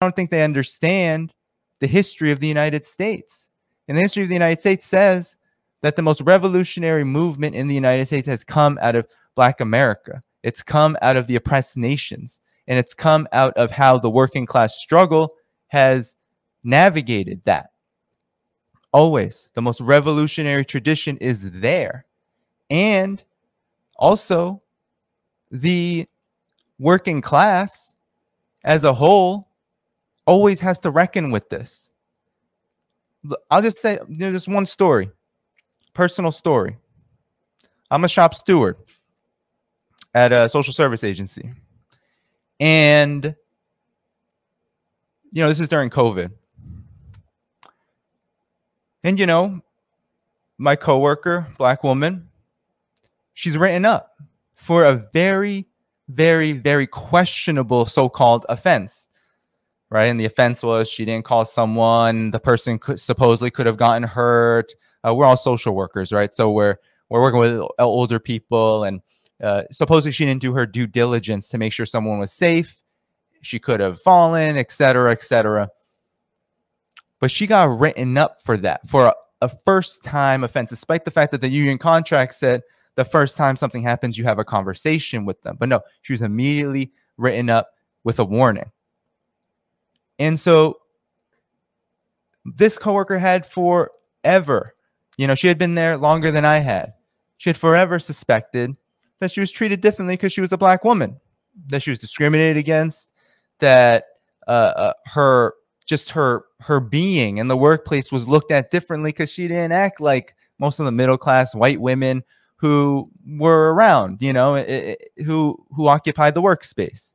don't 0.00 0.14
think 0.14 0.30
they 0.30 0.44
understand 0.44 1.34
the 1.80 1.86
history 1.86 2.30
of 2.30 2.40
the 2.40 2.46
United 2.46 2.84
States. 2.84 3.48
And 3.88 3.96
the 3.96 4.02
history 4.02 4.22
of 4.22 4.28
the 4.28 4.34
United 4.34 4.60
States 4.60 4.86
says 4.86 5.36
that 5.82 5.96
the 5.96 6.02
most 6.02 6.20
revolutionary 6.20 7.04
movement 7.04 7.54
in 7.54 7.68
the 7.68 7.74
United 7.74 8.06
States 8.06 8.28
has 8.28 8.44
come 8.44 8.78
out 8.82 8.94
of 8.94 9.06
Black 9.34 9.60
America. 9.60 10.22
It's 10.42 10.62
come 10.62 10.96
out 11.02 11.16
of 11.16 11.26
the 11.26 11.36
oppressed 11.36 11.76
nations, 11.76 12.40
and 12.66 12.78
it's 12.78 12.94
come 12.94 13.26
out 13.32 13.56
of 13.56 13.70
how 13.70 13.98
the 13.98 14.10
working 14.10 14.46
class 14.46 14.76
struggle 14.76 15.34
has 15.68 16.14
navigated 16.62 17.42
that. 17.44 17.70
Always, 18.92 19.48
the 19.54 19.62
most 19.62 19.80
revolutionary 19.80 20.64
tradition 20.64 21.16
is 21.18 21.50
there. 21.60 22.06
And 22.70 23.22
also, 23.96 24.62
the 25.50 26.06
working 26.78 27.20
class 27.20 27.96
as 28.64 28.84
a 28.84 28.92
whole 28.92 29.47
always 30.28 30.60
has 30.60 30.78
to 30.80 30.90
reckon 30.90 31.30
with 31.30 31.48
this. 31.48 31.88
I'll 33.50 33.62
just 33.62 33.80
say 33.80 33.98
there's 34.08 34.46
one 34.46 34.66
story, 34.66 35.10
personal 35.94 36.32
story. 36.32 36.76
I'm 37.90 38.04
a 38.04 38.08
shop 38.08 38.34
steward 38.34 38.76
at 40.14 40.30
a 40.30 40.48
social 40.50 40.74
service 40.74 41.02
agency. 41.02 41.52
And, 42.60 43.34
you 45.32 45.42
know, 45.42 45.48
this 45.48 45.60
is 45.60 45.68
during 45.68 45.88
COVID. 45.88 46.30
And, 49.02 49.18
you 49.18 49.24
know, 49.24 49.62
my 50.58 50.76
coworker, 50.76 51.46
black 51.56 51.82
woman, 51.82 52.28
she's 53.32 53.56
written 53.56 53.86
up 53.86 54.12
for 54.54 54.84
a 54.84 55.02
very, 55.14 55.68
very, 56.08 56.52
very 56.52 56.86
questionable 56.86 57.86
so 57.86 58.10
called 58.10 58.44
offense. 58.50 59.07
Right. 59.90 60.04
And 60.04 60.20
the 60.20 60.26
offense 60.26 60.62
was 60.62 60.90
she 60.90 61.06
didn't 61.06 61.24
call 61.24 61.46
someone, 61.46 62.30
the 62.30 62.40
person 62.40 62.78
could 62.78 63.00
supposedly 63.00 63.50
could 63.50 63.64
have 63.64 63.78
gotten 63.78 64.02
hurt. 64.02 64.74
Uh, 65.06 65.14
we're 65.14 65.24
all 65.24 65.36
social 65.36 65.74
workers, 65.74 66.12
right? 66.12 66.34
So 66.34 66.50
we're 66.50 66.76
we're 67.08 67.22
working 67.22 67.40
with 67.40 67.62
older 67.78 68.18
people 68.18 68.84
and 68.84 69.00
uh, 69.42 69.62
supposedly 69.70 70.12
she 70.12 70.26
didn't 70.26 70.42
do 70.42 70.52
her 70.52 70.66
due 70.66 70.86
diligence 70.86 71.48
to 71.48 71.58
make 71.58 71.72
sure 71.72 71.86
someone 71.86 72.18
was 72.18 72.32
safe. 72.32 72.78
She 73.40 73.58
could 73.58 73.80
have 73.80 74.00
fallen, 74.02 74.56
etc., 74.56 75.12
etc. 75.12 75.70
But 77.20 77.30
she 77.30 77.46
got 77.46 77.78
written 77.78 78.16
up 78.16 78.42
for 78.42 78.56
that 78.58 78.86
for 78.88 79.06
a, 79.06 79.14
a 79.40 79.48
first 79.64 80.02
time 80.02 80.44
offense, 80.44 80.70
despite 80.70 81.04
the 81.04 81.10
fact 81.10 81.30
that 81.32 81.40
the 81.40 81.48
union 81.48 81.78
contract 81.78 82.34
said 82.34 82.62
the 82.96 83.04
first 83.04 83.36
time 83.36 83.56
something 83.56 83.82
happens, 83.82 84.18
you 84.18 84.24
have 84.24 84.40
a 84.40 84.44
conversation 84.44 85.24
with 85.24 85.40
them. 85.42 85.56
But 85.58 85.68
no, 85.68 85.80
she 86.02 86.12
was 86.12 86.22
immediately 86.22 86.92
written 87.16 87.48
up 87.48 87.70
with 88.02 88.18
a 88.18 88.24
warning. 88.24 88.70
And 90.18 90.38
so 90.38 90.78
this 92.44 92.78
coworker 92.78 93.18
had 93.18 93.46
forever, 93.46 94.74
you 95.16 95.26
know, 95.26 95.34
she 95.34 95.48
had 95.48 95.58
been 95.58 95.74
there 95.74 95.96
longer 95.96 96.30
than 96.30 96.44
I 96.44 96.58
had. 96.58 96.94
She 97.36 97.50
had 97.50 97.56
forever 97.56 97.98
suspected 97.98 98.76
that 99.20 99.30
she 99.30 99.40
was 99.40 99.50
treated 99.50 99.80
differently 99.80 100.14
because 100.14 100.32
she 100.32 100.40
was 100.40 100.52
a 100.52 100.58
black 100.58 100.84
woman, 100.84 101.20
that 101.68 101.82
she 101.82 101.90
was 101.90 101.98
discriminated 101.98 102.56
against, 102.56 103.10
that 103.58 104.06
uh, 104.46 104.50
uh, 104.50 104.92
her 105.06 105.54
just 105.86 106.10
her 106.10 106.44
her 106.60 106.80
being 106.80 107.38
in 107.38 107.48
the 107.48 107.56
workplace 107.56 108.12
was 108.12 108.28
looked 108.28 108.50
at 108.50 108.70
differently 108.70 109.10
because 109.10 109.32
she 109.32 109.48
didn't 109.48 109.72
act 109.72 110.00
like 110.00 110.34
most 110.58 110.78
of 110.78 110.84
the 110.84 110.92
middle 110.92 111.16
class 111.18 111.54
white 111.54 111.80
women 111.80 112.22
who 112.56 113.08
were 113.24 113.72
around, 113.72 114.20
you 114.20 114.32
know, 114.32 114.54
it, 114.56 114.68
it, 114.68 115.24
who 115.24 115.56
who 115.70 115.86
occupied 115.86 116.34
the 116.34 116.42
workspace. 116.42 117.14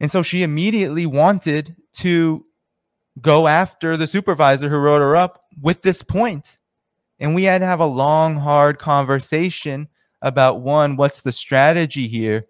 And 0.00 0.10
so 0.10 0.22
she 0.22 0.42
immediately 0.42 1.06
wanted 1.06 1.76
to 1.94 2.44
go 3.20 3.46
after 3.46 3.96
the 3.96 4.06
supervisor 4.06 4.68
who 4.68 4.78
wrote 4.78 5.00
her 5.00 5.16
up 5.16 5.42
with 5.60 5.82
this 5.82 6.02
point. 6.02 6.56
And 7.18 7.34
we 7.34 7.44
had 7.44 7.58
to 7.60 7.66
have 7.66 7.80
a 7.80 7.86
long, 7.86 8.36
hard 8.36 8.78
conversation 8.78 9.88
about 10.22 10.60
one, 10.60 10.96
what's 10.96 11.22
the 11.22 11.32
strategy 11.32 12.06
here? 12.06 12.46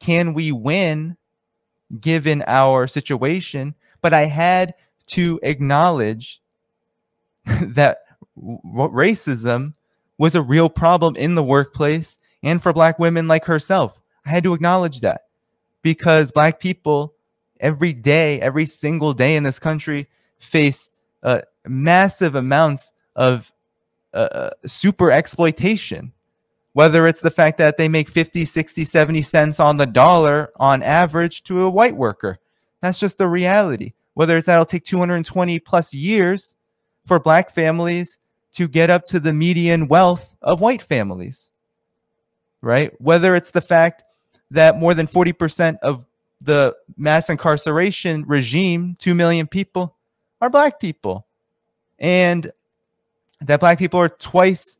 Can 0.00 0.34
we 0.34 0.52
win 0.52 1.16
given 2.00 2.44
our 2.46 2.86
situation? 2.86 3.74
But 4.00 4.12
I 4.12 4.26
had 4.26 4.74
to 5.08 5.40
acknowledge 5.42 6.40
that 7.46 7.98
racism 8.36 9.74
was 10.18 10.34
a 10.34 10.42
real 10.42 10.68
problem 10.68 11.16
in 11.16 11.34
the 11.34 11.42
workplace 11.42 12.18
and 12.42 12.62
for 12.62 12.72
black 12.72 12.98
women 12.98 13.26
like 13.26 13.44
herself. 13.44 14.00
I 14.24 14.30
had 14.30 14.44
to 14.44 14.54
acknowledge 14.54 15.00
that 15.00 15.22
because 15.84 16.32
black 16.32 16.58
people 16.58 17.14
every 17.60 17.92
day, 17.92 18.40
every 18.40 18.66
single 18.66 19.14
day 19.14 19.36
in 19.36 19.44
this 19.44 19.60
country 19.60 20.08
face 20.40 20.90
uh, 21.22 21.42
massive 21.64 22.34
amounts 22.34 22.90
of 23.14 23.52
uh, 24.12 24.16
uh 24.16 24.50
super 24.66 25.12
exploitation 25.12 26.12
whether 26.74 27.06
it's 27.06 27.20
the 27.20 27.30
fact 27.30 27.56
that 27.58 27.76
they 27.76 27.88
make 27.88 28.08
50, 28.08 28.44
60, 28.44 28.84
70 28.84 29.22
cents 29.22 29.60
on 29.60 29.76
the 29.76 29.86
dollar 29.86 30.50
on 30.56 30.82
average 30.82 31.44
to 31.44 31.62
a 31.62 31.70
white 31.70 31.96
worker. 31.96 32.36
That's 32.82 32.98
just 32.98 33.16
the 33.16 33.28
reality. 33.28 33.92
Whether 34.14 34.36
it's 34.36 34.46
that'll 34.46 34.66
take 34.66 34.84
220 34.84 35.60
plus 35.60 35.94
years 35.94 36.56
for 37.06 37.20
black 37.20 37.54
families 37.54 38.18
to 38.54 38.68
get 38.68 38.90
up 38.90 39.06
to 39.06 39.20
the 39.20 39.32
median 39.32 39.86
wealth 39.86 40.34
of 40.42 40.60
white 40.60 40.82
families, 40.82 41.52
right? 42.60 42.92
Whether 43.00 43.36
it's 43.36 43.52
the 43.52 43.60
fact 43.60 44.02
that 44.50 44.78
more 44.78 44.94
than 44.94 45.06
40% 45.06 45.78
of 45.82 46.04
the 46.40 46.76
mass 46.96 47.30
incarceration 47.30 48.24
regime, 48.26 48.96
2 48.98 49.14
million 49.14 49.46
people, 49.46 49.96
are 50.40 50.50
black 50.50 50.78
people. 50.78 51.26
And 51.98 52.52
that 53.40 53.60
black 53.60 53.78
people 53.78 54.00
are 54.00 54.08
twice 54.08 54.76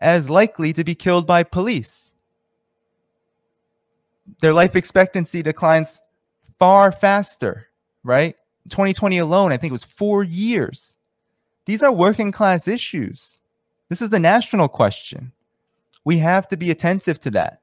as 0.00 0.28
likely 0.28 0.72
to 0.72 0.84
be 0.84 0.94
killed 0.94 1.26
by 1.26 1.42
police. 1.42 2.14
Their 4.40 4.52
life 4.52 4.76
expectancy 4.76 5.42
declines 5.42 6.00
far 6.58 6.92
faster, 6.92 7.68
right? 8.04 8.36
2020 8.68 9.18
alone, 9.18 9.52
I 9.52 9.56
think 9.56 9.70
it 9.70 9.72
was 9.72 9.84
four 9.84 10.22
years. 10.22 10.96
These 11.66 11.82
are 11.82 11.92
working 11.92 12.32
class 12.32 12.68
issues. 12.68 13.40
This 13.88 14.02
is 14.02 14.10
the 14.10 14.18
national 14.18 14.68
question. 14.68 15.32
We 16.04 16.18
have 16.18 16.48
to 16.48 16.56
be 16.56 16.70
attentive 16.70 17.20
to 17.20 17.30
that. 17.32 17.61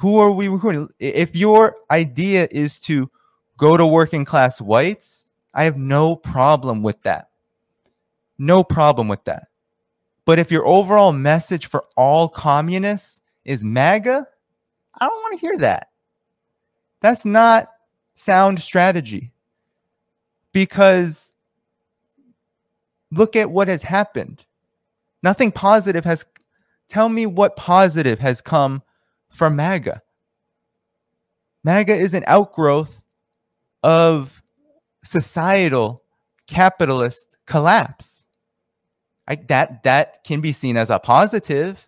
Who 0.00 0.18
are 0.18 0.30
we 0.30 0.48
recruiting? 0.48 0.88
If 0.98 1.36
your 1.36 1.76
idea 1.90 2.48
is 2.50 2.78
to 2.80 3.10
go 3.58 3.76
to 3.76 3.86
working 3.86 4.24
class 4.24 4.58
whites, 4.58 5.26
I 5.52 5.64
have 5.64 5.76
no 5.76 6.16
problem 6.16 6.82
with 6.82 7.02
that. 7.02 7.28
No 8.38 8.64
problem 8.64 9.08
with 9.08 9.22
that. 9.24 9.48
But 10.24 10.38
if 10.38 10.50
your 10.50 10.66
overall 10.66 11.12
message 11.12 11.66
for 11.66 11.84
all 11.98 12.30
communists 12.30 13.20
is 13.44 13.62
MAGA, 13.62 14.26
I 14.98 15.06
don't 15.06 15.22
want 15.22 15.38
to 15.38 15.46
hear 15.46 15.58
that. 15.58 15.90
That's 17.02 17.26
not 17.26 17.68
sound 18.14 18.58
strategy. 18.60 19.32
Because 20.52 21.34
look 23.10 23.36
at 23.36 23.50
what 23.50 23.68
has 23.68 23.82
happened. 23.82 24.46
Nothing 25.22 25.52
positive 25.52 26.06
has 26.06 26.24
tell 26.88 27.10
me 27.10 27.26
what 27.26 27.56
positive 27.56 28.18
has 28.20 28.40
come 28.40 28.82
from 29.30 29.56
MAGA. 29.56 30.02
MAGA 31.64 31.94
is 31.94 32.14
an 32.14 32.24
outgrowth 32.26 33.00
of 33.82 34.42
societal 35.04 36.02
capitalist 36.46 37.36
collapse. 37.46 38.26
That 39.46 39.84
that 39.84 40.24
can 40.24 40.40
be 40.40 40.52
seen 40.52 40.76
as 40.76 40.90
a 40.90 40.98
positive, 40.98 41.86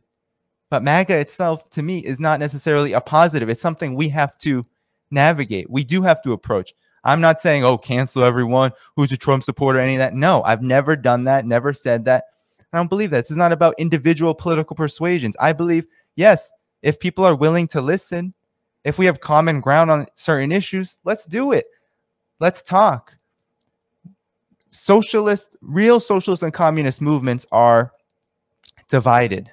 but 0.70 0.84
MAGA 0.84 1.19
itself, 1.19 1.69
to 1.70 1.82
me, 1.82 1.98
is 1.98 2.20
not 2.20 2.38
necessarily 2.38 2.92
a 2.92 3.00
positive. 3.00 3.48
It's 3.48 3.60
something 3.60 3.94
we 3.94 4.09
have 4.10 4.38
to 4.38 4.64
navigate. 5.10 5.69
We 5.69 5.82
do 5.82 6.03
have 6.03 6.22
to 6.22 6.32
approach. 6.32 6.72
I'm 7.04 7.20
not 7.20 7.41
saying, 7.41 7.64
oh, 7.64 7.78
cancel 7.78 8.22
everyone 8.22 8.71
who's 8.94 9.10
a 9.10 9.16
Trump 9.16 9.42
supporter, 9.42 9.80
any 9.80 9.94
of 9.94 9.98
that. 9.98 10.15
No, 10.15 10.42
I've 10.44 10.62
never 10.62 10.94
done 10.94 11.24
that, 11.24 11.44
never 11.44 11.72
said 11.72 12.04
that. 12.04 12.27
I 12.72 12.78
don't 12.78 12.89
believe 12.89 13.10
that. 13.10 13.18
This 13.18 13.33
is 13.33 13.36
not 13.36 13.50
about 13.50 13.74
individual 13.77 14.34
political 14.34 14.77
persuasions. 14.77 15.36
I 15.41 15.53
believe, 15.53 15.84
yes, 16.15 16.53
if 16.82 16.98
people 16.98 17.24
are 17.24 17.34
willing 17.34 17.68
to 17.68 17.80
listen, 17.80 18.34
if 18.84 18.98
we 18.98 19.06
have 19.06 19.20
common 19.20 19.60
ground 19.60 19.90
on 19.90 20.06
certain 20.14 20.52
issues, 20.52 20.96
let's 21.04 21.24
do 21.24 21.52
it. 21.52 21.66
Let's 22.40 22.62
talk 22.62 23.16
socialist, 24.72 25.56
real 25.60 26.00
socialist 26.00 26.42
and 26.42 26.52
communist 26.52 27.00
movements 27.00 27.46
are 27.52 27.92
divided, 28.88 29.50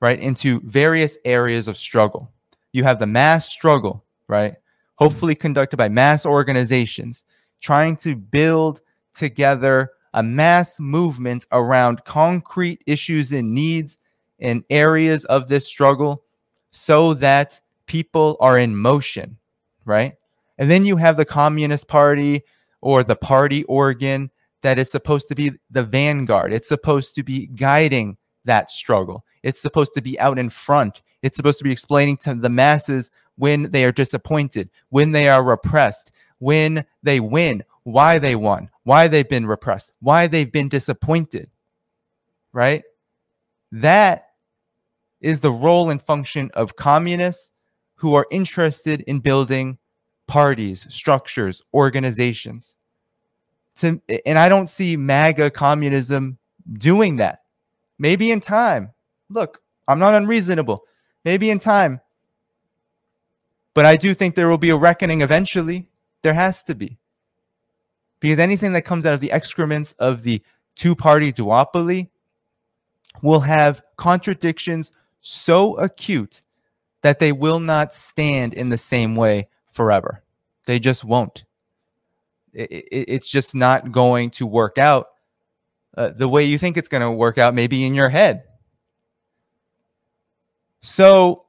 right, 0.00 0.20
into 0.20 0.60
various 0.60 1.18
areas 1.24 1.66
of 1.66 1.76
struggle. 1.76 2.30
You 2.72 2.84
have 2.84 2.98
the 2.98 3.06
mass 3.06 3.48
struggle, 3.48 4.04
right, 4.28 4.54
hopefully 4.96 5.34
conducted 5.34 5.76
by 5.76 5.88
mass 5.88 6.24
organizations 6.24 7.24
trying 7.60 7.96
to 7.96 8.16
build 8.16 8.80
together 9.14 9.90
a 10.14 10.22
mass 10.22 10.78
movement 10.78 11.46
around 11.52 12.04
concrete 12.04 12.82
issues 12.86 13.32
and 13.32 13.54
needs 13.54 13.96
and 14.40 14.64
areas 14.68 15.24
of 15.26 15.48
this 15.48 15.66
struggle 15.66 16.24
so 16.72 17.14
that 17.14 17.60
people 17.86 18.36
are 18.40 18.58
in 18.58 18.74
motion, 18.74 19.38
right? 19.84 20.14
And 20.58 20.70
then 20.70 20.84
you 20.84 20.96
have 20.96 21.16
the 21.16 21.24
Communist 21.24 21.86
Party 21.86 22.42
or 22.80 23.04
the 23.04 23.16
party 23.16 23.62
organ 23.64 24.30
that 24.62 24.78
is 24.78 24.90
supposed 24.90 25.28
to 25.28 25.34
be 25.34 25.52
the 25.70 25.82
vanguard. 25.82 26.52
It's 26.52 26.68
supposed 26.68 27.14
to 27.16 27.22
be 27.22 27.46
guiding 27.46 28.16
that 28.44 28.70
struggle. 28.70 29.24
It's 29.42 29.60
supposed 29.60 29.94
to 29.94 30.02
be 30.02 30.18
out 30.18 30.38
in 30.38 30.50
front. 30.50 31.02
It's 31.22 31.36
supposed 31.36 31.58
to 31.58 31.64
be 31.64 31.72
explaining 31.72 32.16
to 32.18 32.34
the 32.34 32.48
masses 32.48 33.10
when 33.36 33.70
they 33.70 33.84
are 33.84 33.92
disappointed, 33.92 34.70
when 34.90 35.12
they 35.12 35.28
are 35.28 35.42
repressed, 35.42 36.10
when 36.38 36.84
they 37.02 37.20
win, 37.20 37.64
why 37.84 38.18
they 38.18 38.36
won, 38.36 38.70
why 38.84 39.08
they've 39.08 39.28
been 39.28 39.46
repressed, 39.46 39.92
why 40.00 40.26
they've 40.26 40.50
been 40.50 40.68
disappointed. 40.68 41.50
Right? 42.52 42.82
That 43.72 44.26
is 45.22 45.40
the 45.40 45.52
role 45.52 45.88
and 45.88 46.02
function 46.02 46.50
of 46.54 46.76
communists 46.76 47.50
who 47.96 48.14
are 48.14 48.26
interested 48.30 49.00
in 49.02 49.20
building 49.20 49.78
parties, 50.26 50.86
structures, 50.88 51.62
organizations. 51.72 52.76
To, 53.76 54.00
and 54.26 54.38
I 54.38 54.48
don't 54.48 54.68
see 54.68 54.96
MAGA 54.96 55.50
communism 55.50 56.38
doing 56.74 57.16
that. 57.16 57.42
Maybe 57.98 58.30
in 58.30 58.40
time. 58.40 58.92
Look, 59.30 59.62
I'm 59.88 59.98
not 59.98 60.14
unreasonable. 60.14 60.84
Maybe 61.24 61.50
in 61.50 61.58
time. 61.58 62.00
But 63.74 63.86
I 63.86 63.96
do 63.96 64.14
think 64.14 64.34
there 64.34 64.48
will 64.48 64.58
be 64.58 64.70
a 64.70 64.76
reckoning 64.76 65.22
eventually. 65.22 65.86
There 66.22 66.34
has 66.34 66.62
to 66.64 66.74
be. 66.74 66.98
Because 68.20 68.38
anything 68.38 68.72
that 68.74 68.82
comes 68.82 69.06
out 69.06 69.14
of 69.14 69.20
the 69.20 69.32
excrements 69.32 69.94
of 69.98 70.22
the 70.22 70.42
two 70.74 70.94
party 70.94 71.32
duopoly 71.32 72.10
will 73.22 73.40
have 73.40 73.82
contradictions 73.96 74.92
so 75.22 75.74
acute 75.76 76.42
that 77.00 77.18
they 77.18 77.32
will 77.32 77.60
not 77.60 77.94
stand 77.94 78.52
in 78.52 78.68
the 78.68 78.78
same 78.78 79.16
way 79.16 79.48
forever. 79.70 80.22
They 80.66 80.78
just 80.78 81.04
won't. 81.04 81.44
It, 82.52 82.70
it, 82.70 83.04
it's 83.08 83.30
just 83.30 83.54
not 83.54 83.90
going 83.90 84.30
to 84.32 84.46
work 84.46 84.76
out 84.76 85.06
uh, 85.96 86.10
the 86.10 86.28
way 86.28 86.44
you 86.44 86.58
think 86.58 86.76
it's 86.76 86.88
going 86.88 87.02
to 87.02 87.10
work 87.10 87.38
out, 87.38 87.54
maybe 87.54 87.84
in 87.84 87.94
your 87.94 88.08
head. 88.08 88.44
So, 90.80 91.44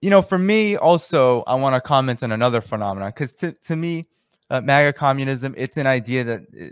you 0.00 0.10
know, 0.10 0.22
for 0.22 0.38
me, 0.38 0.76
also, 0.76 1.42
I 1.46 1.54
want 1.54 1.74
to 1.74 1.80
comment 1.80 2.22
on 2.22 2.32
another 2.32 2.60
phenomenon 2.60 3.10
because 3.10 3.34
to, 3.36 3.52
to 3.52 3.76
me, 3.76 4.06
uh, 4.50 4.60
MAGA 4.60 4.92
communism, 4.92 5.54
it's 5.56 5.76
an 5.76 5.86
idea 5.86 6.24
that 6.24 6.40
uh, 6.40 6.66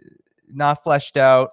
not 0.48 0.84
fleshed 0.84 1.16
out. 1.16 1.50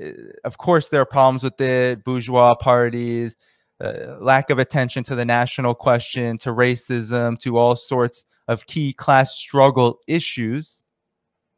Uh, 0.00 0.10
of 0.44 0.58
course, 0.58 0.88
there 0.88 1.00
are 1.00 1.06
problems 1.06 1.42
with 1.42 1.60
it, 1.60 2.04
bourgeois 2.04 2.54
parties, 2.54 3.36
uh, 3.80 4.16
lack 4.20 4.50
of 4.50 4.58
attention 4.58 5.02
to 5.04 5.14
the 5.14 5.24
national 5.24 5.74
question, 5.74 6.38
to 6.38 6.50
racism, 6.50 7.38
to 7.40 7.56
all 7.56 7.76
sorts 7.76 8.24
of 8.46 8.66
key 8.66 8.92
class 8.92 9.34
struggle 9.36 9.98
issues, 10.06 10.84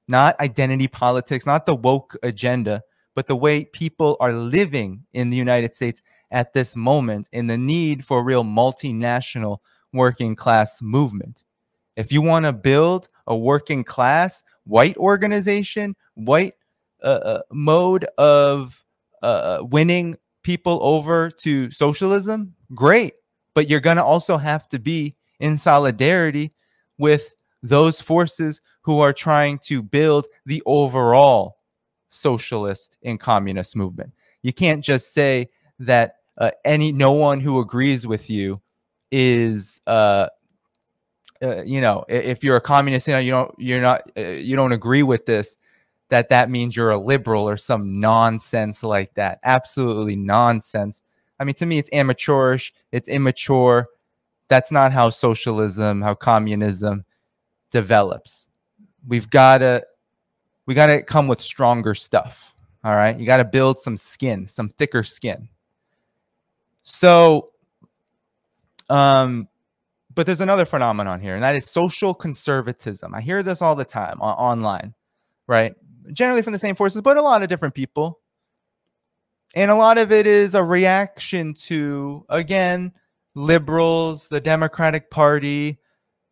not 0.08 0.38
identity 0.40 0.88
politics, 0.88 1.46
not 1.46 1.67
the 1.67 1.75
woke 1.75 2.17
agenda, 2.23 2.82
but 3.14 3.26
the 3.26 3.37
way 3.37 3.64
people 3.64 4.17
are 4.20 4.32
living 4.32 5.05
in 5.12 5.31
the 5.31 5.37
United 5.37 5.75
States 5.75 6.02
at 6.31 6.52
this 6.52 6.76
moment 6.76 7.28
in 7.32 7.46
the 7.46 7.58
need 7.58 8.05
for 8.05 8.20
a 8.20 8.23
real 8.23 8.44
multinational 8.44 9.58
working 9.93 10.37
class 10.37 10.81
movement. 10.82 11.44
If 11.96 12.12
you 12.12 12.20
want 12.20 12.44
to 12.44 12.52
build 12.52 13.08
a 13.26 13.37
working 13.37 13.84
class 13.84 14.43
white 14.64 14.96
organization, 14.96 15.96
white 16.14 16.55
uh, 17.08 17.42
mode 17.52 18.04
of 18.18 18.84
uh, 19.22 19.26
uh, 19.60 19.64
winning 19.64 20.16
people 20.42 20.78
over 20.82 21.30
to 21.30 21.70
socialism, 21.70 22.54
great. 22.74 23.14
But 23.54 23.68
you're 23.68 23.80
going 23.80 23.96
to 23.96 24.04
also 24.04 24.36
have 24.36 24.68
to 24.68 24.78
be 24.78 25.14
in 25.40 25.58
solidarity 25.58 26.52
with 26.98 27.34
those 27.62 28.00
forces 28.00 28.60
who 28.82 29.00
are 29.00 29.12
trying 29.12 29.58
to 29.58 29.82
build 29.82 30.26
the 30.44 30.62
overall 30.66 31.58
socialist 32.10 32.96
and 33.02 33.18
communist 33.18 33.74
movement. 33.74 34.12
You 34.42 34.52
can't 34.52 34.84
just 34.84 35.12
say 35.12 35.48
that 35.80 36.16
uh, 36.38 36.50
any 36.64 36.92
no 36.92 37.12
one 37.12 37.40
who 37.40 37.60
agrees 37.60 38.06
with 38.06 38.30
you 38.30 38.60
is 39.10 39.80
uh, 39.86 40.28
uh, 41.42 41.62
you 41.64 41.80
know 41.80 42.04
if 42.08 42.42
you're 42.44 42.56
a 42.56 42.60
communist 42.60 43.06
you 43.06 43.14
know 43.14 43.18
you 43.18 43.30
don't 43.30 43.54
you're 43.58 43.80
not 43.80 44.10
uh, 44.16 44.20
you 44.20 44.56
don't 44.56 44.72
agree 44.72 45.02
with 45.02 45.26
this 45.26 45.56
that 46.08 46.28
that 46.28 46.50
means 46.50 46.76
you're 46.76 46.90
a 46.90 46.98
liberal 46.98 47.48
or 47.48 47.56
some 47.56 48.00
nonsense 48.00 48.82
like 48.82 49.14
that. 49.14 49.40
Absolutely 49.42 50.16
nonsense. 50.16 51.02
I 51.38 51.44
mean, 51.44 51.54
to 51.54 51.66
me, 51.66 51.78
it's 51.78 51.90
amateurish, 51.92 52.72
it's 52.92 53.08
immature. 53.08 53.86
That's 54.48 54.70
not 54.70 54.92
how 54.92 55.10
socialism, 55.10 56.00
how 56.02 56.14
communism 56.14 57.04
develops. 57.70 58.46
We've 59.06 59.28
got 59.28 59.58
to 59.58 59.84
we 60.66 60.74
got 60.74 60.86
to 60.86 61.02
come 61.02 61.28
with 61.28 61.40
stronger 61.40 61.94
stuff. 61.94 62.54
All 62.84 62.94
right? 62.94 63.18
You 63.18 63.26
got 63.26 63.38
to 63.38 63.44
build 63.44 63.78
some 63.78 63.96
skin, 63.96 64.46
some 64.46 64.68
thicker 64.68 65.02
skin. 65.02 65.48
So 66.82 67.50
um 68.88 69.48
but 70.14 70.24
there's 70.24 70.40
another 70.40 70.64
phenomenon 70.64 71.20
here 71.20 71.34
and 71.34 71.42
that 71.42 71.56
is 71.56 71.66
social 71.66 72.14
conservatism. 72.14 73.12
I 73.14 73.20
hear 73.20 73.42
this 73.42 73.60
all 73.60 73.74
the 73.74 73.84
time 73.84 74.20
on- 74.22 74.36
online, 74.36 74.94
right? 75.48 75.74
Generally 76.12 76.42
from 76.42 76.52
the 76.52 76.58
same 76.58 76.74
forces, 76.74 77.02
but 77.02 77.16
a 77.16 77.22
lot 77.22 77.42
of 77.42 77.48
different 77.48 77.74
people. 77.74 78.20
And 79.54 79.70
a 79.70 79.74
lot 79.74 79.96
of 79.96 80.12
it 80.12 80.26
is 80.26 80.54
a 80.54 80.62
reaction 80.62 81.54
to, 81.54 82.26
again, 82.28 82.92
liberals, 83.34 84.28
the 84.28 84.40
Democratic 84.40 85.10
Party, 85.10 85.78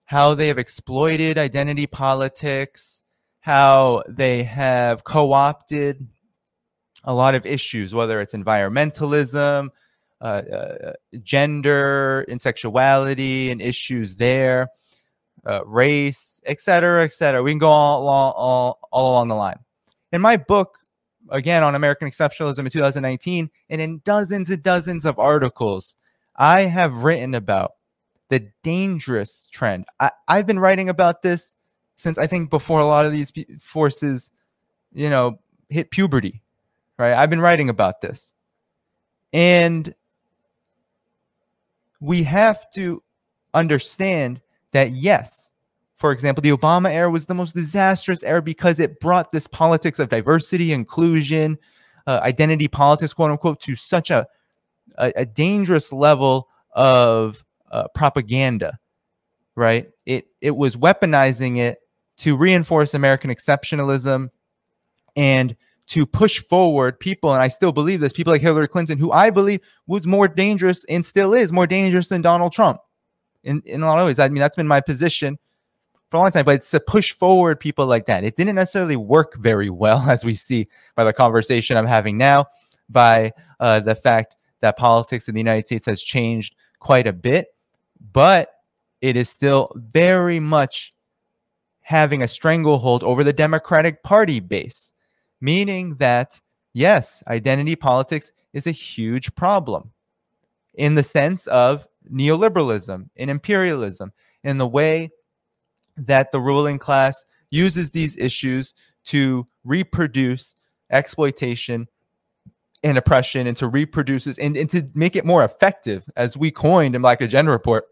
how 0.05 0.35
they 0.35 0.49
have 0.49 0.59
exploited 0.59 1.39
identity 1.39 1.87
politics, 1.87 3.03
how 3.41 4.03
they 4.09 4.43
have 4.43 5.05
co 5.05 5.33
opted 5.33 6.07
a 7.05 7.15
lot 7.15 7.35
of 7.35 7.47
issues, 7.47 7.95
whether 7.95 8.21
it's 8.21 8.35
environmentalism, 8.35 9.71
uh, 10.21 10.25
uh, 10.25 10.93
gender 11.23 12.27
and 12.29 12.41
sexuality, 12.41 13.51
and 13.51 13.63
issues 13.63 14.17
there, 14.17 14.69
uh, 15.47 15.65
race, 15.65 16.43
et 16.45 16.61
cetera, 16.61 17.05
et 17.05 17.13
cetera. 17.13 17.43
We 17.43 17.53
can 17.53 17.59
go 17.59 17.69
all, 17.69 18.07
all, 18.07 18.33
all, 18.33 18.79
all 18.91 19.13
along 19.13 19.29
the 19.29 19.35
line 19.35 19.64
in 20.15 20.21
my 20.21 20.37
book, 20.37 20.79
again 21.29 21.65
on 21.65 21.75
American 21.75 22.09
exceptionalism 22.09 22.61
in 22.61 22.71
2019, 22.71 23.51
and 23.69 23.81
in 23.81 24.01
dozens 24.05 24.49
and 24.49 24.63
dozens 24.63 25.05
of 25.05 25.19
articles, 25.19 25.97
I 26.37 26.63
have 26.63 27.03
written 27.03 27.35
about 27.35 27.73
the 28.29 28.49
dangerous 28.63 29.49
trend. 29.53 29.87
I, 29.99 30.13
I've 30.29 30.47
been 30.47 30.61
writing 30.61 30.89
about 30.89 31.23
this 31.23 31.57
since 31.97 32.17
I 32.17 32.29
think 32.29 32.49
before 32.49 32.79
a 32.79 32.87
lot 32.87 33.07
of 33.07 33.13
these 33.13 33.33
forces, 33.61 34.31
you 34.93 35.11
know, 35.11 35.41
hit 35.69 35.91
puberty, 35.91 36.43
right? 36.97 37.15
I've 37.15 37.31
been 37.31 37.41
writing 37.41 37.69
about 37.69 38.01
this. 38.01 38.33
And 39.33 39.93
we 42.01 42.23
have 42.23 42.71
to 42.75 43.03
understand 43.53 44.41
that, 44.71 44.93
yes, 44.93 45.51
for 45.97 46.11
example, 46.11 46.43
the 46.43 46.51
Obama 46.51 46.91
era 46.91 47.11
was 47.11 47.27
the 47.27 47.35
most 47.35 47.55
disastrous 47.55 48.23
era 48.23 48.43
because 48.43 48.81
it 48.81 48.99
brought 49.01 49.31
this 49.31 49.47
politics 49.47 49.99
of 49.99 50.09
diversity, 50.09 50.73
inclusion, 50.73 51.57
uh, 52.07 52.21
identity 52.23 52.69
politics, 52.69 53.15
quote 53.15 53.31
unquote, 53.31 53.61
to 53.61 53.77
such 53.77 54.11
a, 54.11 54.27
a, 54.99 55.13
a 55.17 55.25
dangerous 55.25 55.93
level 55.93 56.49
of 56.73 57.45
uh, 57.71 57.87
propaganda, 57.95 58.79
right? 59.55 59.89
It, 60.05 60.27
it 60.41 60.57
was 60.57 60.77
weaponizing 60.77 61.59
it 61.59 61.79
to 62.19 62.37
reinforce 62.37 62.95
American 62.95 63.31
exceptionalism 63.31 64.31
and 65.17 65.57
to 65.87 66.07
push 66.07 66.41
forward 66.41 66.99
people, 66.99 67.33
and 67.33 67.43
I 67.43 67.49
still 67.49 67.71
believe 67.71 68.01
this, 68.01 68.13
people 68.13 68.33
like 68.33 68.41
Hillary 68.41 68.69
Clinton, 68.69 68.99
who 68.99 69.13
I 69.13 69.31
believe 69.31 69.61
was 69.87 70.07
more 70.07 70.27
dangerous 70.27 70.85
and 70.89 71.05
still 71.05 71.35
is 71.35 71.53
more 71.53 71.67
dangerous 71.67 72.09
than 72.09 72.23
Donald 72.23 72.53
Trump 72.53 72.81
in, 73.45 73.63
in 73.67 73.83
a 73.83 73.87
lot 73.87 74.01
of 74.01 74.07
ways. 74.07 74.19
I 74.19 74.29
mean, 74.29 74.41
that's 74.41 74.57
been 74.57 74.67
my 74.67 74.81
position 74.81 75.39
for 76.15 76.19
a 76.19 76.21
long 76.21 76.31
time, 76.31 76.45
but 76.45 76.55
it's 76.55 76.71
to 76.71 76.79
push 76.79 77.13
forward 77.13 77.59
people 77.59 77.87
like 77.87 78.07
that. 78.07 78.23
It 78.23 78.37
didn't 78.37 78.55
necessarily 78.55 78.95
work 78.95 79.37
very 79.39 79.69
well, 79.69 79.99
as 80.09 80.25
we 80.25 80.37
see 80.37 80.69
by 80.95 81.03
the 81.03 81.13
conversation 81.13 81.77
I'm 81.77 81.87
having 81.87 82.17
now, 82.17 82.47
by 82.89 83.33
uh, 83.59 83.81
the 83.81 83.97
fact 83.97 84.37
that 84.61 84.77
politics 84.77 85.27
in 85.27 85.35
the 85.35 85.41
United 85.41 85.67
States 85.67 85.87
has 85.87 86.03
changed 86.03 86.55
quite 86.79 87.09
a 87.09 87.13
bit, 87.13 87.49
but 88.13 88.51
it 89.01 89.17
is 89.17 89.29
still 89.29 89.73
very 89.75 90.39
much 90.39 90.93
having 91.81 92.23
a 92.23 92.29
stranglehold 92.29 93.03
over 93.03 93.25
the 93.25 93.33
Democratic 93.33 94.05
Party 94.05 94.39
base, 94.39 94.93
meaning 95.41 95.97
that, 95.97 96.41
yes, 96.73 97.25
identity 97.27 97.75
politics 97.75 98.31
is 98.53 98.69
a 98.69 98.71
huge 98.71 99.35
problem 99.35 99.91
in 100.75 100.95
the 100.95 101.03
sense 101.03 101.49
of 101.49 101.89
neoliberalism 102.11 103.09
and 103.17 103.31
imperialism, 103.31 104.13
in 104.45 104.59
the 104.59 104.67
way 104.67 105.11
that 105.97 106.33
the 106.33 106.41
ruling 106.41 106.79
class 106.79 107.25
uses 107.51 107.91
these 107.91 108.17
issues 108.17 108.75
to 109.05 109.47
reproduce 109.65 110.55
exploitation 110.91 111.89
and 112.83 112.99
oppression 112.99 113.47
and 113.47 113.57
to 113.57 113.67
reproduce 113.67 114.25
this 114.25 114.39
and, 114.39 114.57
and 114.57 114.69
to 114.71 114.89
make 114.95 115.17
it 115.17 115.25
more 115.25 115.45
effective, 115.45 116.05
as 116.17 116.37
we 116.37 116.51
coined 116.51 116.95
in 116.95 117.03
Black 117.03 117.21
Agenda 117.21 117.51
Report, 117.51 117.85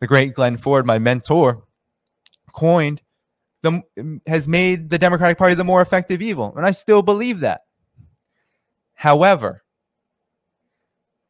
the 0.00 0.06
great 0.06 0.34
Glen 0.34 0.56
Ford, 0.56 0.86
my 0.86 0.98
mentor, 0.98 1.64
coined, 2.52 3.00
the, 3.62 3.82
has 4.26 4.48
made 4.48 4.90
the 4.90 4.98
Democratic 4.98 5.38
Party 5.38 5.54
the 5.54 5.64
more 5.64 5.82
effective 5.82 6.22
evil. 6.22 6.52
And 6.56 6.66
I 6.66 6.72
still 6.72 7.02
believe 7.02 7.40
that. 7.40 7.62
However, 8.94 9.62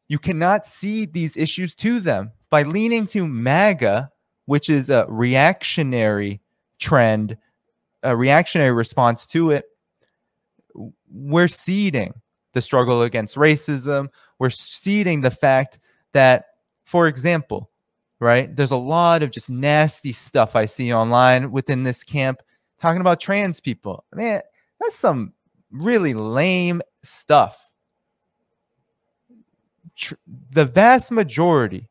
you 0.07 0.17
cannot 0.19 0.65
see 0.65 1.05
these 1.05 1.37
issues 1.37 1.75
to 1.75 1.99
them 1.99 2.31
by 2.49 2.63
leaning 2.63 3.07
to 3.07 3.27
MAGA, 3.27 4.11
which 4.45 4.69
is 4.69 4.89
a 4.89 5.05
reactionary 5.07 6.41
trend, 6.79 7.37
a 8.03 8.15
reactionary 8.15 8.71
response 8.71 9.25
to 9.27 9.51
it. 9.51 9.65
We're 11.09 11.47
ceding 11.47 12.13
the 12.53 12.61
struggle 12.61 13.03
against 13.03 13.35
racism. 13.35 14.09
We're 14.39 14.49
ceding 14.49 15.21
the 15.21 15.31
fact 15.31 15.79
that, 16.13 16.45
for 16.85 17.07
example, 17.07 17.69
right, 18.19 18.53
there's 18.55 18.71
a 18.71 18.75
lot 18.75 19.23
of 19.23 19.31
just 19.31 19.49
nasty 19.49 20.13
stuff 20.13 20.55
I 20.55 20.65
see 20.65 20.93
online 20.93 21.51
within 21.51 21.83
this 21.83 22.03
camp 22.03 22.41
talking 22.77 23.01
about 23.01 23.19
trans 23.19 23.59
people. 23.59 24.03
Man, 24.13 24.41
that's 24.79 24.95
some 24.95 25.33
really 25.71 26.13
lame 26.13 26.81
stuff. 27.03 27.73
Tr- 29.95 30.15
the 30.49 30.65
vast 30.65 31.11
majority 31.11 31.89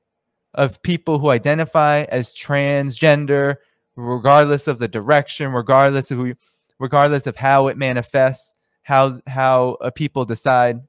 of 0.55 0.83
people 0.83 1.19
who 1.19 1.31
identify 1.31 2.03
as 2.05 2.33
transgender, 2.33 3.57
regardless 3.97 4.67
of 4.67 4.79
the 4.79 4.89
direction, 4.89 5.53
regardless 5.53 6.11
of 6.11 6.19
who, 6.19 6.35
regardless 6.79 7.27
of 7.27 7.37
how 7.37 7.69
it 7.69 7.77
manifests, 7.77 8.57
how 8.83 9.21
how 9.27 9.77
uh, 9.81 9.91
people 9.91 10.25
decide 10.25 10.81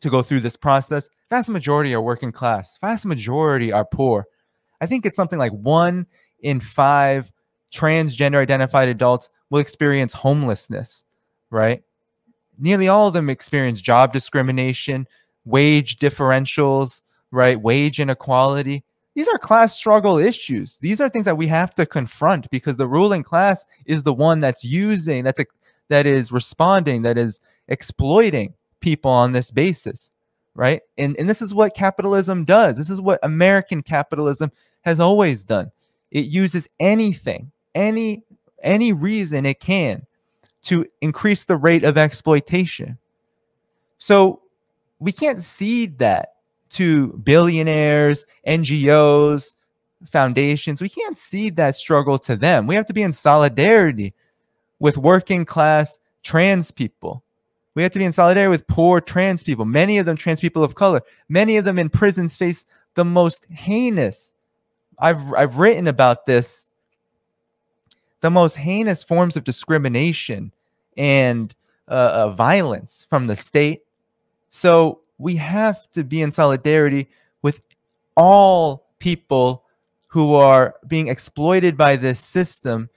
to 0.00 0.10
go 0.10 0.22
through 0.22 0.40
this 0.40 0.56
process. 0.56 1.08
Vast 1.28 1.48
majority 1.48 1.94
are 1.94 2.00
working 2.00 2.32
class. 2.32 2.78
Vast 2.80 3.06
majority 3.06 3.70
are 3.72 3.84
poor. 3.84 4.26
I 4.80 4.86
think 4.86 5.06
it's 5.06 5.16
something 5.16 5.38
like 5.38 5.52
one 5.52 6.06
in 6.40 6.58
five 6.58 7.30
transgender 7.72 8.36
identified 8.36 8.88
adults 8.88 9.28
will 9.48 9.60
experience 9.60 10.12
homelessness, 10.12 11.04
right? 11.50 11.82
Nearly 12.58 12.88
all 12.88 13.08
of 13.08 13.14
them 13.14 13.30
experience 13.30 13.80
job 13.80 14.12
discrimination, 14.12 15.06
wage 15.44 15.98
differentials, 15.98 17.02
right? 17.30 17.60
Wage 17.60 18.00
inequality. 18.00 18.84
These 19.14 19.28
are 19.28 19.38
class 19.38 19.76
struggle 19.76 20.18
issues. 20.18 20.78
These 20.78 21.00
are 21.00 21.08
things 21.08 21.24
that 21.24 21.36
we 21.36 21.46
have 21.48 21.74
to 21.74 21.86
confront 21.86 22.48
because 22.50 22.76
the 22.76 22.86
ruling 22.86 23.22
class 23.22 23.66
is 23.86 24.02
the 24.02 24.14
one 24.14 24.40
that's 24.40 24.64
using, 24.64 25.24
that's 25.24 25.40
that 25.88 26.06
is 26.06 26.30
responding, 26.30 27.02
that 27.02 27.18
is 27.18 27.40
exploiting 27.68 28.54
people 28.80 29.10
on 29.10 29.32
this 29.32 29.50
basis, 29.50 30.10
right? 30.54 30.82
And, 30.96 31.16
and 31.18 31.28
this 31.28 31.42
is 31.42 31.52
what 31.52 31.74
capitalism 31.74 32.44
does. 32.44 32.78
This 32.78 32.90
is 32.90 33.00
what 33.00 33.18
American 33.22 33.82
capitalism 33.82 34.52
has 34.82 35.00
always 35.00 35.44
done. 35.44 35.72
It 36.10 36.26
uses 36.26 36.68
anything, 36.78 37.50
any 37.74 38.24
any 38.62 38.92
reason 38.92 39.46
it 39.46 39.58
can 39.58 40.06
to 40.62 40.86
increase 41.00 41.44
the 41.44 41.56
rate 41.56 41.84
of 41.84 41.96
exploitation. 41.96 42.98
So 43.98 44.42
we 44.98 45.12
can't 45.12 45.40
cede 45.40 45.98
that 45.98 46.29
to 46.70 47.08
billionaires, 47.24 48.26
NGOs, 48.46 49.54
foundations. 50.06 50.80
We 50.80 50.88
can't 50.88 51.18
cede 51.18 51.56
that 51.56 51.76
struggle 51.76 52.18
to 52.20 52.36
them. 52.36 52.66
We 52.66 52.74
have 52.74 52.86
to 52.86 52.94
be 52.94 53.02
in 53.02 53.12
solidarity 53.12 54.14
with 54.78 54.96
working 54.96 55.44
class 55.44 55.98
trans 56.22 56.70
people. 56.70 57.22
We 57.74 57.82
have 57.82 57.92
to 57.92 57.98
be 57.98 58.04
in 58.04 58.12
solidarity 58.12 58.50
with 58.50 58.66
poor 58.66 59.00
trans 59.00 59.42
people, 59.42 59.64
many 59.64 59.98
of 59.98 60.06
them 60.06 60.16
trans 60.16 60.40
people 60.40 60.64
of 60.64 60.74
color. 60.74 61.02
Many 61.28 61.56
of 61.56 61.64
them 61.64 61.78
in 61.78 61.88
prisons 61.88 62.36
face 62.36 62.66
the 62.94 63.04
most 63.04 63.46
heinous. 63.50 64.32
I've, 64.98 65.32
I've 65.34 65.56
written 65.56 65.86
about 65.86 66.26
this 66.26 66.66
the 68.20 68.30
most 68.30 68.56
heinous 68.56 69.02
forms 69.02 69.36
of 69.36 69.44
discrimination 69.44 70.52
and 70.96 71.54
uh, 71.88 71.92
uh, 71.92 72.30
violence 72.30 73.06
from 73.08 73.26
the 73.26 73.36
state. 73.36 73.82
So 74.50 75.00
we 75.20 75.36
have 75.36 75.90
to 75.90 76.02
be 76.02 76.22
in 76.22 76.32
solidarity 76.32 77.08
with 77.42 77.60
all 78.16 78.88
people 78.98 79.64
who 80.08 80.34
are 80.34 80.74
being 80.88 81.08
exploited 81.08 81.76
by 81.76 81.96
this 81.96 82.18
system 82.18 82.88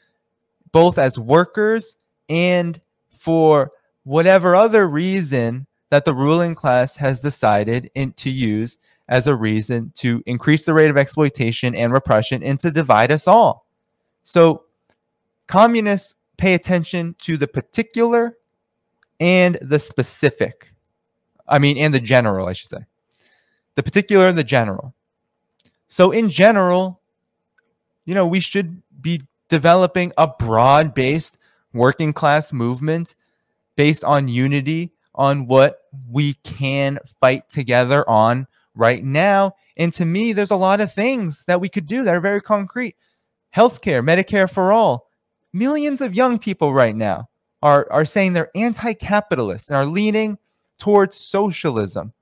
both 0.72 0.98
as 0.98 1.20
workers 1.20 1.98
and 2.30 2.82
for 3.16 3.72
whatever 4.04 4.56
other 4.56 4.88
reason 4.88 5.68
that 5.90 6.06
the 6.06 6.14
ruling 6.14 6.56
class 6.56 6.98
has 6.98 7.20
decided 7.20 7.92
in, 7.94 8.12
to 8.14 8.32
use 8.32 8.78
as 9.08 9.28
a 9.28 9.36
reason 9.36 9.92
to 9.96 10.24
increase 10.26 10.64
the 10.64 10.74
rate 10.74 10.90
of 10.90 10.98
exploitation 10.98 11.76
and 11.76 11.94
repression 11.94 12.42
and 12.42 12.60
to 12.60 12.72
divide 12.72 13.12
us 13.12 13.28
all. 13.28 13.68
So 14.24 14.64
communists 15.48 16.16
pay 16.38 16.56
attention 16.56 17.16
to 17.22 17.38
the 17.38 17.48
particular 17.48 18.38
and 19.20 19.58
the 19.62 19.78
specific. 19.78 20.73
I 21.48 21.60
mean, 21.60 21.78
and 21.78 21.94
the 21.94 22.00
general, 22.00 22.48
I 22.48 22.54
should 22.54 22.70
say. 22.70 22.86
The 23.76 23.84
particular 23.84 24.28
and 24.28 24.38
the 24.38 24.44
general. 24.44 24.94
So, 25.88 26.12
in 26.12 26.30
general, 26.30 27.02
you 28.06 28.14
know, 28.14 28.28
we 28.28 28.40
should 28.40 28.82
be 29.00 29.24
developing 29.50 30.12
a 30.18 30.28
broad 30.28 30.94
based 30.94 31.38
working 31.74 32.14
class 32.14 32.54
movement 32.54 33.16
based 33.76 34.04
on 34.04 34.28
unity 34.28 34.94
on 35.16 35.48
what 35.48 35.82
we 36.10 36.34
can 36.36 37.00
fight 37.20 37.50
together 37.50 38.08
on 38.10 38.48
right 38.76 39.04
now. 39.04 39.56
And 39.78 39.94
to 39.94 40.06
me, 40.06 40.34
there's 40.34 40.52
a 40.52 40.56
lot 40.56 40.82
of 40.82 40.94
things 40.94 41.46
that 41.46 41.62
we 41.62 41.70
could 41.70 41.86
do 41.86 42.04
that 42.04 42.16
are 42.16 42.22
very 42.22 42.42
concrete. 42.42 42.96
Healthcare, 43.56 44.04
Medicare 44.04 44.50
for 44.50 44.72
all. 44.72 45.08
Millions 45.54 46.02
of 46.02 46.16
young 46.16 46.40
people 46.40 46.74
right 46.74 46.96
now 46.96 47.30
are, 47.62 47.88
are 47.92 48.06
saying 48.06 48.34
they're 48.34 48.50
anti 48.56 48.94
capitalist 48.94 49.70
and 49.70 49.78
are 49.78 49.86
leaning 49.86 50.38
towards 50.78 51.18
socialism. 51.18 52.14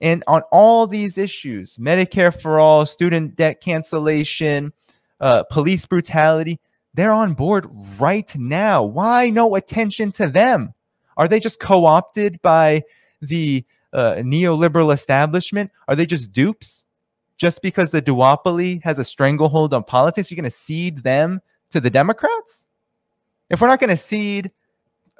And 0.00 0.24
on 0.26 0.42
all 0.50 0.86
these 0.86 1.16
issues 1.16 1.76
Medicare 1.76 2.34
for 2.38 2.58
all, 2.58 2.86
student 2.86 3.36
debt 3.36 3.60
cancellation, 3.60 4.72
uh, 5.20 5.44
police 5.44 5.86
brutality 5.86 6.60
they're 6.94 7.12
on 7.12 7.34
board 7.34 7.66
right 7.98 8.30
now. 8.36 8.82
Why 8.82 9.30
no 9.30 9.54
attention 9.54 10.12
to 10.12 10.28
them? 10.28 10.74
Are 11.16 11.28
they 11.28 11.40
just 11.40 11.60
co 11.60 11.84
opted 11.84 12.40
by 12.42 12.82
the 13.20 13.64
uh, 13.92 14.16
neoliberal 14.16 14.92
establishment? 14.92 15.70
Are 15.88 15.96
they 15.96 16.06
just 16.06 16.32
dupes? 16.32 16.86
Just 17.38 17.62
because 17.62 17.90
the 17.90 18.02
duopoly 18.02 18.82
has 18.82 18.98
a 18.98 19.04
stranglehold 19.04 19.74
on 19.74 19.84
politics, 19.84 20.30
you're 20.30 20.36
going 20.36 20.44
to 20.44 20.50
cede 20.50 20.98
them 20.98 21.40
to 21.70 21.80
the 21.80 21.90
Democrats? 21.90 22.66
If 23.50 23.60
we're 23.60 23.68
not 23.68 23.80
going 23.80 23.90
to 23.90 23.96
cede 23.96 24.52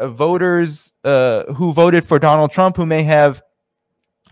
voters 0.00 0.92
uh, 1.04 1.44
who 1.54 1.72
voted 1.72 2.04
for 2.04 2.18
Donald 2.18 2.52
Trump, 2.52 2.76
who 2.76 2.86
may 2.86 3.02
have 3.02 3.42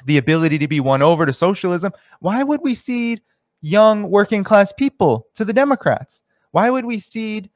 the 0.05 0.19
ability 0.19 0.59
to 0.59 0.69
be 0.69 0.81
won 0.81 1.03
over 1.03 1.27
to 1.27 1.33
socialism, 1.33 1.93
why 2.21 2.43
would 2.43 2.61
we 2.63 2.75
cede 2.75 3.21
young 3.61 4.11
working 4.11 4.43
class 4.43 4.73
people 4.73 5.27
to 5.35 5.45
the 5.45 5.53
Democrats? 5.53 6.23
Why 6.53 6.71
would 6.71 6.85
we 6.85 6.99
cede 6.99 7.51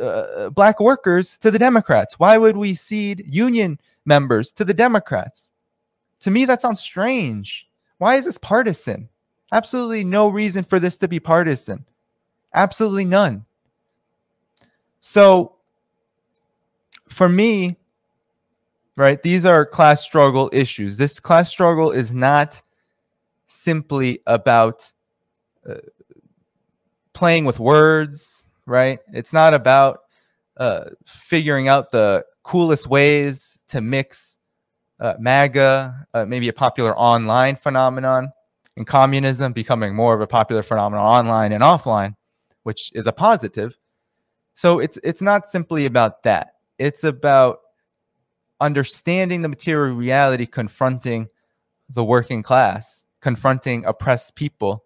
uh, 0.00 0.50
black 0.50 0.80
workers 0.80 1.36
to 1.38 1.50
the 1.50 1.58
Democrats? 1.58 2.18
Why 2.18 2.38
would 2.38 2.56
we 2.56 2.74
cede 2.74 3.24
union 3.26 3.78
members 4.04 4.50
to 4.52 4.64
the 4.64 4.74
Democrats? 4.74 5.52
To 6.20 6.30
me, 6.30 6.44
that 6.46 6.62
sounds 6.62 6.80
strange. 6.80 7.68
Why 7.98 8.16
is 8.16 8.24
this 8.24 8.38
partisan? 8.38 9.08
Absolutely 9.52 10.04
no 10.04 10.28
reason 10.28 10.64
for 10.64 10.78
this 10.78 10.96
to 10.98 11.08
be 11.08 11.20
partisan. 11.20 11.84
Absolutely 12.54 13.04
none. 13.04 13.44
So, 15.00 15.57
for 17.08 17.28
me, 17.28 17.76
right, 18.96 19.22
these 19.22 19.46
are 19.46 19.64
class 19.66 20.02
struggle 20.02 20.50
issues. 20.52 20.96
This 20.96 21.20
class 21.20 21.48
struggle 21.50 21.90
is 21.90 22.12
not 22.12 22.60
simply 23.46 24.20
about 24.26 24.92
uh, 25.68 25.76
playing 27.12 27.44
with 27.44 27.58
words, 27.58 28.44
right? 28.66 29.00
It's 29.12 29.32
not 29.32 29.54
about 29.54 30.00
uh, 30.56 30.90
figuring 31.06 31.68
out 31.68 31.90
the 31.90 32.24
coolest 32.42 32.86
ways 32.86 33.58
to 33.68 33.80
mix 33.80 34.36
uh, 35.00 35.14
MAGA, 35.18 36.06
uh, 36.14 36.24
maybe 36.24 36.48
a 36.48 36.52
popular 36.52 36.96
online 36.96 37.56
phenomenon, 37.56 38.32
and 38.76 38.86
communism 38.86 39.52
becoming 39.52 39.94
more 39.94 40.14
of 40.14 40.20
a 40.20 40.26
popular 40.26 40.62
phenomenon 40.62 41.04
online 41.04 41.52
and 41.52 41.62
offline, 41.62 42.14
which 42.62 42.92
is 42.94 43.06
a 43.06 43.12
positive. 43.12 43.76
So 44.54 44.78
it's 44.80 44.98
it's 45.04 45.22
not 45.22 45.50
simply 45.50 45.86
about 45.86 46.22
that. 46.24 46.54
It's 46.78 47.04
about 47.04 47.60
understanding 48.60 49.42
the 49.42 49.48
material 49.48 49.94
reality 49.94 50.46
confronting 50.46 51.28
the 51.88 52.04
working 52.04 52.42
class, 52.42 53.04
confronting 53.20 53.84
oppressed 53.84 54.34
people 54.34 54.84